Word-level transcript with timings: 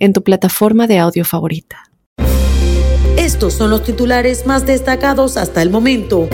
en 0.00 0.12
tu 0.12 0.24
plataforma 0.24 0.88
de 0.88 0.98
audio 0.98 1.24
favorita. 1.24 1.84
Estos 3.16 3.54
son 3.54 3.70
los 3.70 3.84
titulares 3.84 4.46
más 4.46 4.66
destacados 4.66 5.36
hasta 5.36 5.62
el 5.62 5.70
momento. 5.70 6.28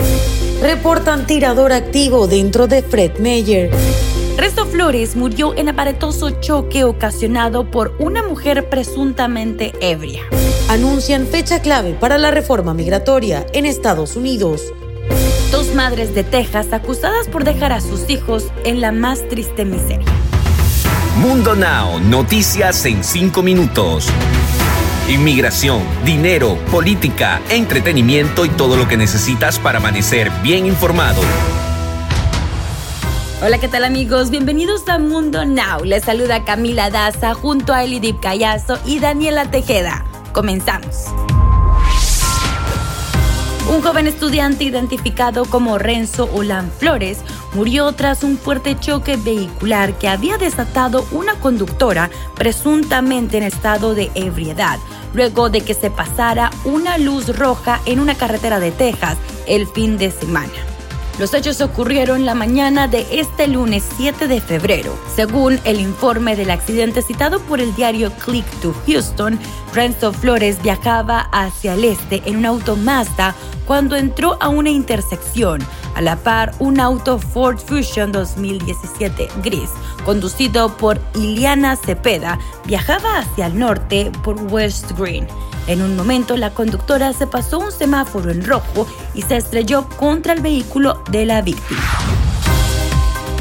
Reportan 0.61 1.27
tirador 1.27 1.71
activo 1.71 2.27
dentro 2.27 2.65
de 2.65 2.81
Fred 2.81 3.19
Meyer. 3.19 3.69
Resto 4.37 4.65
Flores 4.65 5.15
murió 5.15 5.55
en 5.55 5.69
aparatoso 5.69 6.29
choque 6.41 6.83
ocasionado 6.83 7.69
por 7.69 7.95
una 7.99 8.23
mujer 8.23 8.69
presuntamente 8.69 9.73
ebria. 9.81 10.21
Anuncian 10.69 11.27
fecha 11.27 11.61
clave 11.61 11.93
para 11.93 12.17
la 12.17 12.31
reforma 12.31 12.73
migratoria 12.73 13.45
en 13.53 13.65
Estados 13.65 14.15
Unidos. 14.15 14.73
Dos 15.51 15.73
madres 15.75 16.13
de 16.13 16.23
Texas 16.23 16.67
acusadas 16.71 17.27
por 17.27 17.43
dejar 17.43 17.71
a 17.71 17.81
sus 17.81 18.09
hijos 18.09 18.47
en 18.63 18.81
la 18.81 18.91
más 18.91 19.27
triste 19.27 19.65
miseria. 19.65 20.05
Mundo 21.17 21.55
Now, 21.55 21.99
noticias 21.99 22.85
en 22.85 23.03
5 23.03 23.41
minutos. 23.41 24.07
Inmigración, 25.09 25.81
dinero, 26.05 26.59
política, 26.69 27.41
entretenimiento 27.49 28.45
y 28.45 28.49
todo 28.49 28.77
lo 28.77 28.87
que 28.87 28.97
necesitas 28.97 29.57
para 29.57 29.79
amanecer 29.79 30.29
bien 30.43 30.67
informado. 30.67 31.19
Hola, 33.41 33.57
¿qué 33.57 33.67
tal 33.67 33.83
amigos? 33.83 34.29
Bienvenidos 34.29 34.87
a 34.89 34.99
Mundo 34.99 35.43
Now. 35.43 35.83
Les 35.83 36.03
saluda 36.03 36.45
Camila 36.45 36.91
Daza 36.91 37.33
junto 37.33 37.73
a 37.73 37.83
Elidip 37.83 38.19
Callazo 38.19 38.77
y 38.85 38.99
Daniela 38.99 39.49
Tejeda. 39.49 40.05
Comenzamos. 40.33 41.05
Un 43.69 43.81
joven 43.81 44.05
estudiante 44.05 44.63
identificado 44.63 45.45
como 45.45 45.77
Renzo 45.77 46.29
Olan 46.31 46.71
Flores 46.71 47.19
murió 47.57 47.91
tras 47.93 48.23
un 48.23 48.37
fuerte 48.37 48.79
choque 48.79 49.17
vehicular 49.17 49.97
que 49.97 50.07
había 50.07 50.37
desatado 50.37 51.07
una 51.11 51.39
conductora 51.39 52.11
presuntamente 52.35 53.37
en 53.37 53.41
estado 53.41 53.95
de 53.95 54.11
ebriedad, 54.13 54.77
luego 55.15 55.49
de 55.49 55.61
que 55.61 55.73
se 55.73 55.89
pasara 55.89 56.51
una 56.65 56.99
luz 56.99 57.35
roja 57.35 57.81
en 57.87 57.99
una 57.99 58.13
carretera 58.13 58.59
de 58.59 58.69
Texas 58.69 59.17
el 59.47 59.65
fin 59.65 59.97
de 59.97 60.11
semana. 60.11 60.66
Los 61.19 61.33
hechos 61.33 61.61
ocurrieron 61.61 62.25
la 62.25 62.35
mañana 62.35 62.87
de 62.87 63.07
este 63.19 63.47
lunes 63.47 63.83
7 63.97 64.27
de 64.27 64.39
febrero. 64.39 64.95
Según 65.15 65.59
el 65.63 65.79
informe 65.79 66.35
del 66.35 66.51
accidente 66.51 67.01
citado 67.01 67.39
por 67.39 67.59
el 67.59 67.73
diario 67.73 68.11
Click 68.23 68.45
to 68.61 68.71
Houston, 68.85 69.39
Renzo 69.73 70.13
Flores 70.13 70.61
viajaba 70.61 71.21
hacia 71.31 71.73
el 71.73 71.85
este 71.85 72.21
en 72.25 72.37
un 72.37 72.45
auto 72.45 72.75
Mazda 72.75 73.33
cuando 73.65 73.95
entró 73.95 74.37
a 74.39 74.49
una 74.49 74.69
intersección. 74.69 75.59
A 75.95 76.01
la 76.01 76.17
par, 76.17 76.53
un 76.59 76.79
auto 76.79 77.17
Ford 77.17 77.57
Fusion 77.57 78.11
2017 78.11 79.27
gris, 79.43 79.71
conducido 80.07 80.77
por 80.77 81.01
Iliana 81.15 81.75
Cepeda, 81.75 82.39
viajaba 82.63 83.19
hacia 83.19 83.47
el 83.47 83.59
norte 83.59 84.09
por 84.23 84.41
West 84.53 84.93
Green. 84.97 85.27
En 85.67 85.81
un 85.81 85.97
momento, 85.97 86.37
la 86.37 86.51
conductora 86.51 87.11
se 87.11 87.27
pasó 87.27 87.59
un 87.59 87.73
semáforo 87.73 88.31
en 88.31 88.45
rojo 88.45 88.87
y 89.13 89.23
se 89.23 89.35
estrelló 89.35 89.89
contra 89.97 90.31
el 90.31 90.39
vehículo 90.39 91.03
de 91.11 91.25
la 91.25 91.41
víctima. 91.41 91.81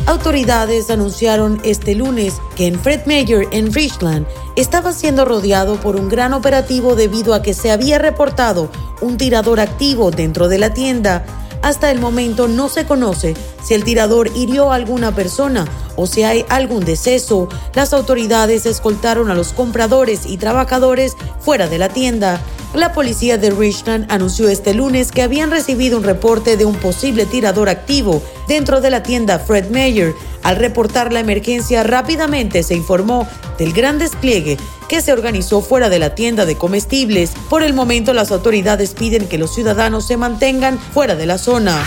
Autoridades 0.07 0.91
anunciaron 0.91 1.61
este 1.63 1.95
lunes 1.95 2.43
que 2.57 2.67
en 2.67 2.81
Fred 2.81 3.07
Mayer, 3.07 3.47
en 3.53 3.73
Richland, 3.73 4.27
estaba 4.57 4.93
siendo 4.93 5.25
rodeado 5.25 5.77
por 5.77 5.95
un 5.95 6.09
gran 6.09 6.33
operativo 6.33 6.97
debido 6.97 7.33
a 7.33 7.43
que 7.43 7.55
se 7.55 7.71
había 7.71 8.01
reportado 8.01 8.73
un 9.01 9.19
tirador 9.19 9.61
activo 9.61 10.11
dentro 10.11 10.49
de 10.49 10.59
la 10.59 10.75
tienda. 10.75 11.46
Hasta 11.67 11.91
el 11.91 11.99
momento 11.99 12.47
no 12.47 12.69
se 12.69 12.87
conoce 12.87 13.35
si 13.61 13.75
el 13.75 13.83
tirador 13.83 14.31
hirió 14.37 14.71
a 14.71 14.77
alguna 14.77 15.17
persona 15.17 15.67
o 15.97 16.07
si 16.07 16.23
hay 16.23 16.45
algún 16.49 16.85
deceso. 16.85 17.49
Las 17.75 17.93
autoridades 17.93 18.67
escoltaron 18.67 19.33
a 19.33 19.35
los 19.35 19.53
compradores 19.53 20.27
y 20.27 20.37
trabajadores 20.37 21.17
fuera 21.41 21.67
de 21.67 21.79
la 21.79 21.89
tienda. 21.89 22.41
La 22.75 22.93
policía 22.93 23.39
de 23.39 23.51
Richland 23.51 24.11
anunció 24.11 24.49
este 24.49 24.75
lunes 24.75 25.11
que 25.11 25.23
habían 25.23 25.51
recibido 25.51 25.97
un 25.97 26.05
reporte 26.05 26.57
de 26.57 26.65
un 26.65 26.75
posible 26.77 27.25
tirador 27.25 27.69
activo 27.69 28.23
dentro 28.49 28.81
de 28.81 28.91
la 28.91 29.03
tienda 29.03 29.39
Fred 29.39 29.71
Meyer. 29.71 30.15
Al 30.43 30.57
reportar 30.57 31.13
la 31.13 31.21
emergencia, 31.21 31.83
rápidamente 31.83 32.63
se 32.63 32.75
informó 32.75 33.27
del 33.59 33.73
gran 33.73 33.99
despliegue 33.99 34.59
que 34.89 35.01
se 35.01 35.13
organizó 35.13 35.63
fuera 35.63 35.89
de 35.89 35.99
la 35.99 36.15
tienda 36.15 36.45
de 36.45 36.57
comestibles. 36.57 37.33
Por 37.49 37.63
el 37.63 37.73
momento, 37.73 38.13
las 38.13 38.31
autoridades 38.31 38.95
piden 38.95 39.27
que 39.27 39.39
los 39.39 39.55
ciudadanos 39.55 40.07
se 40.07 40.17
mantengan 40.17 40.79
fuera 40.79 41.17
de 41.17 41.27
la 41.27 41.39
zona. 41.39 41.83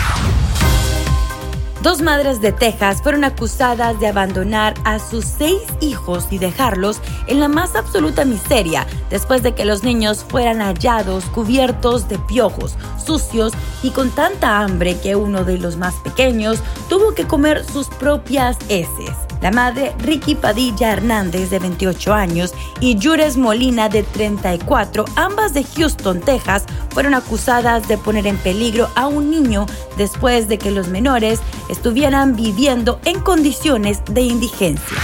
Dos 1.81 2.01
madres 2.01 2.41
de 2.41 2.51
Texas 2.51 3.01
fueron 3.01 3.23
acusadas 3.23 3.97
de 4.01 4.07
abandonar 4.07 4.73
a 4.84 5.00
sus 5.00 5.23
seis 5.23 5.62
hijos 5.79 6.28
y 6.29 6.38
dejarlos 6.38 7.00
en 7.28 7.40
la 7.40 7.47
más 7.47 7.73
absoluta 7.73 8.25
miseria 8.25 8.85
después 9.09 9.44
de 9.44 9.56
que 9.56 9.63
los 9.63 9.81
niños 9.81 10.25
fueran 10.28 10.59
hallados 10.59 11.23
cubiertos 11.25 12.09
de 12.09 12.19
piojos, 12.19 12.75
sucios 13.01 13.53
y 13.81 13.91
con 13.91 14.09
tanta 14.12 14.59
hambre 14.59 15.00
que 15.00 15.16
uno 15.16 15.45
de 15.45 15.57
los 15.57 15.78
más 15.78 15.95
pequeños 15.95 16.59
tuvo 16.89 17.16
que 17.16 17.25
comer 17.28 17.63
sus 17.63 17.88
propias 17.88 18.57
heces. 18.68 19.16
La 19.41 19.51
madre 19.51 19.95
Ricky 20.00 20.35
Padilla 20.35 20.91
Hernández, 20.91 21.50
de 21.50 21.59
28 21.59 22.13
años, 22.13 22.53
y 22.81 22.97
Yures 22.97 23.38
Molina, 23.38 23.88
de 23.88 24.03
34, 24.03 25.06
ambas 25.16 25.53
de 25.53 25.63
Houston, 25.63 26.19
Texas, 26.19 26.66
fueron 26.89 27.13
acusadas 27.13 27.88
de 27.88 27.97
poner 27.97 28.28
en 28.28 28.38
peligro 28.38 28.89
a 28.95 29.07
un 29.07 29.31
niño 29.31 29.66
después 29.97 30.50
de 30.50 30.57
que 30.57 30.72
los 30.72 30.89
menores 30.89 31.39
estuvieran 31.69 32.35
viviendo 32.35 33.00
en 33.06 33.19
condiciones 33.22 34.00
de 34.09 34.22
indigencia 34.22 34.97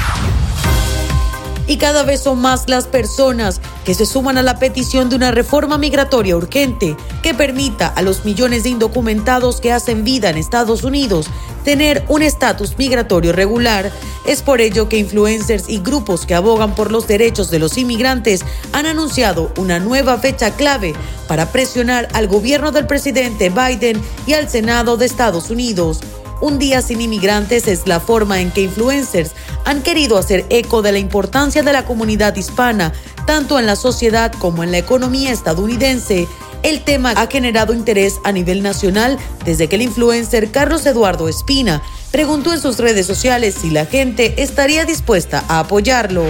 y 1.67 1.77
cada 1.77 2.03
vez 2.03 2.21
son 2.21 2.39
más 2.39 2.69
las 2.69 2.85
personas 2.85 3.59
que 3.83 3.93
se 3.93 4.05
suman 4.05 4.37
a 4.37 4.43
la 4.43 4.59
petición 4.59 5.09
de 5.09 5.15
una 5.15 5.31
reforma 5.31 5.77
migratoria 5.77 6.35
urgente 6.35 6.95
que 7.21 7.33
permita 7.33 7.87
a 7.87 8.01
los 8.01 8.25
millones 8.25 8.63
de 8.63 8.69
indocumentados 8.69 9.61
que 9.61 9.71
hacen 9.71 10.03
vida 10.03 10.29
en 10.29 10.37
Estados 10.37 10.83
Unidos 10.83 11.27
tener 11.63 12.05
un 12.07 12.21
estatus 12.21 12.77
migratorio 12.77 13.33
regular. 13.33 13.91
Es 14.25 14.43
por 14.43 14.61
ello 14.61 14.87
que 14.87 14.97
influencers 14.97 15.67
y 15.67 15.79
grupos 15.79 16.25
que 16.25 16.35
abogan 16.35 16.75
por 16.75 16.91
los 16.91 17.07
derechos 17.07 17.49
de 17.49 17.59
los 17.59 17.77
inmigrantes 17.77 18.45
han 18.71 18.85
anunciado 18.85 19.51
una 19.57 19.79
nueva 19.79 20.17
fecha 20.19 20.51
clave 20.51 20.93
para 21.27 21.51
presionar 21.51 22.07
al 22.13 22.27
gobierno 22.27 22.71
del 22.71 22.85
presidente 22.85 23.49
Biden 23.49 24.01
y 24.27 24.33
al 24.33 24.49
Senado 24.49 24.97
de 24.97 25.07
Estados 25.07 25.49
Unidos. 25.49 26.01
Un 26.41 26.59
día 26.59 26.81
sin 26.81 27.01
inmigrantes 27.01 27.67
es 27.67 27.87
la 27.87 27.99
forma 27.99 28.41
en 28.41 28.51
que 28.51 28.61
influencers 28.61 29.31
han 29.63 29.81
querido 29.81 30.17
hacer 30.17 30.45
eco 30.49 30.81
de 30.81 30.91
la 30.91 30.99
importancia 30.99 31.63
de 31.63 31.73
la 31.73 31.85
comunidad 31.85 32.35
hispana, 32.35 32.93
tanto 33.25 33.57
en 33.57 33.65
la 33.65 33.75
sociedad 33.75 34.31
como 34.33 34.63
en 34.63 34.71
la 34.71 34.77
economía 34.77 35.31
estadounidense. 35.31 36.27
El 36.63 36.83
tema 36.83 37.11
ha 37.11 37.27
generado 37.27 37.73
interés 37.73 38.15
a 38.23 38.31
nivel 38.31 38.63
nacional 38.63 39.17
desde 39.45 39.67
que 39.67 39.75
el 39.75 39.83
influencer 39.83 40.51
Carlos 40.51 40.85
Eduardo 40.85 41.29
Espina 41.29 41.81
preguntó 42.11 42.53
en 42.53 42.61
sus 42.61 42.77
redes 42.77 43.05
sociales 43.05 43.55
si 43.59 43.69
la 43.69 43.85
gente 43.85 44.41
estaría 44.41 44.85
dispuesta 44.85 45.43
a 45.47 45.59
apoyarlo. 45.59 46.25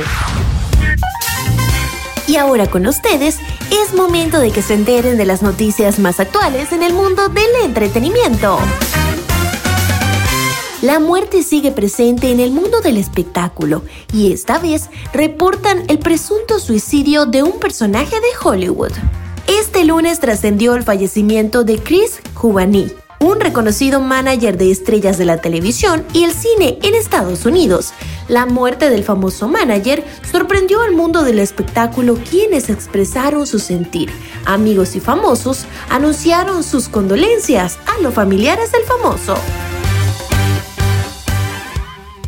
Y 2.28 2.38
ahora 2.38 2.68
con 2.68 2.88
ustedes, 2.88 3.38
es 3.72 3.94
momento 3.94 4.40
de 4.40 4.52
que 4.52 4.62
se 4.62 4.74
enteren 4.74 5.18
de 5.18 5.26
las 5.26 5.42
noticias 5.42 6.00
más 6.00 6.20
actuales 6.20 6.72
en 6.72 6.84
el 6.84 6.94
mundo 6.94 7.30
del 7.30 7.50
entretenimiento. 7.64 8.60
La 10.86 11.00
muerte 11.00 11.42
sigue 11.42 11.72
presente 11.72 12.30
en 12.30 12.40
el 12.40 12.52
mundo 12.52 12.80
del 12.80 12.98
espectáculo 12.98 13.82
y 14.14 14.32
esta 14.32 14.60
vez 14.60 14.92
reportan 15.14 15.84
el 15.88 15.98
presunto 15.98 16.60
suicidio 16.60 17.26
de 17.26 17.42
un 17.42 17.60
personaje 17.60 18.16
de 18.18 18.28
Hollywood. 18.48 18.92
Este 19.48 19.84
lunes 19.84 20.20
trascendió 20.20 20.76
el 20.76 20.84
fallecimiento 20.84 21.64
de 21.64 21.80
Chris 21.80 22.20
Juvani, 22.36 22.92
un 23.20 23.40
reconocido 23.40 24.00
manager 24.00 24.60
de 24.60 24.70
estrellas 24.70 25.18
de 25.18 25.26
la 25.26 25.42
televisión 25.42 26.06
y 26.14 26.24
el 26.24 26.34
cine 26.34 26.78
en 26.84 26.94
Estados 26.94 27.48
Unidos. 27.48 27.92
La 28.28 28.46
muerte 28.46 28.92
del 28.92 29.04
famoso 29.04 29.48
manager 29.48 30.04
sorprendió 30.32 30.84
al 30.84 30.92
mundo 30.92 31.24
del 31.24 31.40
espectáculo 31.40 32.20
quienes 32.30 32.70
expresaron 32.70 33.48
su 33.48 33.58
sentir. 33.58 34.12
Amigos 34.46 34.96
y 34.96 35.00
famosos 35.00 35.66
anunciaron 35.90 36.64
sus 36.64 36.90
condolencias 36.90 37.80
a 37.88 38.00
los 38.04 38.14
familiares 38.14 38.72
del 38.72 38.84
famoso. 38.84 39.36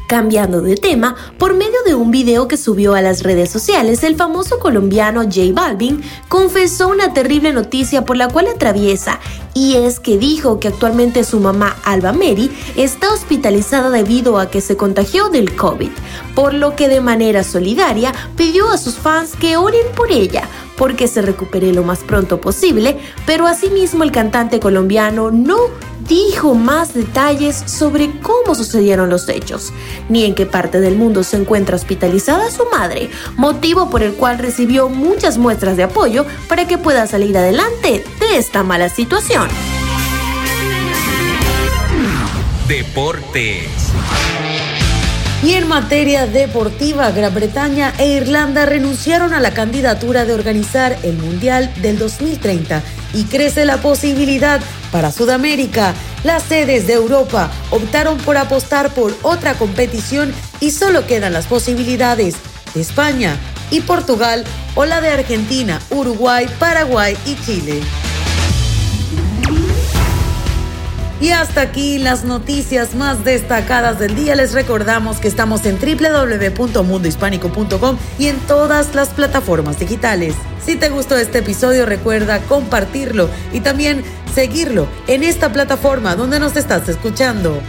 Cambiando 0.07 0.62
de 0.62 0.75
tema, 0.75 1.18
por 1.38 1.54
medio 1.54 1.83
de 1.86 1.94
un 1.94 2.12
video 2.12 2.48
que 2.48 2.56
subió 2.56 2.95
a 2.95 3.01
las 3.01 3.24
redes 3.24 3.51
sociales, 3.51 4.04
el 4.04 4.15
famoso 4.15 4.57
colombiano 4.57 5.24
J 5.24 5.51
Balvin 5.51 6.01
confesó 6.30 6.88
una 6.88 7.13
terrible 7.13 7.51
noticia 7.51 8.06
por 8.06 8.15
la 8.15 8.30
cual 8.30 8.48
atraviesa, 8.48 9.19
y 9.54 9.75
es 9.75 10.00
que 10.00 10.18
dijo 10.18 10.62
que 10.62 10.69
actualmente 10.69 11.25
su 11.25 11.42
mamá 11.42 11.75
Alba 11.83 12.13
Mary 12.13 12.50
está 12.77 13.12
hospitalizada 13.12 13.89
debido 13.89 14.39
a 14.39 14.50
que 14.50 14.62
se 14.62 14.77
contagió 14.77 15.27
del 15.27 15.54
COVID, 15.57 15.92
por 16.36 16.54
lo 16.54 16.77
que 16.77 16.88
de 16.88 17.01
manera 17.01 17.44
solidaria 17.44 18.13
pidió 18.38 18.69
a 18.69 18.77
sus 18.77 18.95
fans 18.95 19.31
que 19.38 19.57
oren 19.57 19.88
por 19.94 20.09
ella 20.09 20.48
porque 20.77 21.07
se 21.07 21.21
recupere 21.21 21.74
lo 21.74 21.83
más 21.83 22.00
pronto 22.00 22.39
posible, 22.39 22.97
pero 23.25 23.47
asimismo 23.47 24.03
el 24.03 24.12
cantante 24.12 24.59
colombiano 24.59 25.31
no 25.31 25.57
dijo 26.07 26.56
más 26.56 26.94
detalles 26.94 27.56
sobre 27.65 28.12
cómo 28.21 28.56
sucedieron 28.56 29.09
los 29.09 29.27
hechos, 29.27 29.74
ni 30.09 30.24
en 30.24 30.35
qué 30.35 30.45
parte 30.45 30.79
del 30.79 30.95
mundo 30.95 31.24
se 31.24 31.38
encuentra 31.38 31.75
hospitalizada 31.75 32.50
su 32.50 32.65
madre, 32.71 33.09
motivo 33.35 33.89
por 33.89 34.03
el 34.03 34.13
cual 34.13 34.38
recibió 34.38 34.89
muchas 34.89 35.38
muestras 35.38 35.75
de 35.75 35.83
apoyo 35.83 36.25
para 36.47 36.68
que 36.68 36.77
pueda 36.77 37.07
salir 37.07 37.38
adelante 37.38 38.03
de 38.19 38.38
esta 38.38 38.63
mala 38.63 38.89
situación. 38.89 39.47
Deportes. 42.68 43.68
Y 45.44 45.54
en 45.54 45.68
materia 45.68 46.25
deportiva, 46.25 47.12
Gran 47.12 47.34
Bretaña 47.34 47.94
e 48.00 48.07
Irlanda 48.07 48.66
renunciaron 48.66 49.34
a 49.34 49.39
la 49.39 49.54
candidatura 49.54 50.25
de 50.25 50.34
organizar 50.34 50.98
el 51.04 51.16
Mundial 51.18 51.72
del 51.81 52.00
2030 52.00 52.81
y 53.13 53.25
crece 53.25 53.63
la 53.63 53.78
posibilidad 53.78 54.60
para 54.92 55.12
Sudamérica. 55.12 55.94
Las 56.24 56.42
sedes 56.42 56.88
de 56.88 56.94
Europa 56.94 57.51
optaron 57.69 58.18
por 58.18 58.36
apostar 58.38 58.92
por 58.95 59.16
otra 59.22 59.54
competición 59.54 60.34
y 60.60 60.72
solo 60.72 61.06
quedan 61.06 61.34
las 61.34 61.45
posibilidades 61.45 62.36
de 62.74 62.81
España 62.81 63.38
y 63.69 63.81
Portugal 63.81 64.44
o 64.74 64.86
la 64.86 65.01
de 65.01 65.10
Argentina, 65.10 65.80
Uruguay, 65.92 66.48
Paraguay 66.60 67.16
y 67.28 67.36
Chile. 67.45 67.81
Y 71.19 71.31
hasta 71.31 71.62
aquí 71.62 71.98
las 71.98 72.25
noticias 72.25 72.94
más 72.94 73.24
destacadas 73.24 73.98
del 73.98 74.16
día. 74.16 74.36
Les 74.36 74.54
recordamos 74.54 75.19
que 75.19 75.28
estamos 75.28 75.66
en 75.66 75.80
www.mundohispánico.com 75.80 77.98
y 78.19 78.28
en 78.28 78.38
todas 78.42 78.94
las 78.94 79.10
plataformas 79.10 79.80
digitales. 79.80 80.36
Si 80.64 80.75
te 80.75 80.90
gustó 80.90 81.18
este 81.18 81.40
episodio, 81.40 81.88
recuerda 81.88 82.40
compartirlo 82.42 83.31
y 83.52 83.62
también 83.62 84.04
seguirlo 84.36 84.88
en 85.08 85.24
esta 85.24 85.52
plataforma 85.52 86.16
donde 86.16 86.40
nos 86.40 86.56
estás 86.56 86.88
escuchando. 86.88 87.60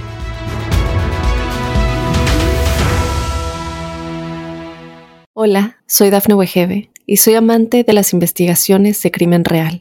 Hola, 5.33 5.79
soy 5.87 6.11
Dafne 6.11 6.35
Wegebe 6.35 6.91
y 7.07 7.17
soy 7.19 7.35
amante 7.35 7.85
de 7.85 7.93
las 7.95 8.13
investigaciones 8.13 9.01
de 9.03 9.11
crimen 9.11 9.45
real. 9.45 9.81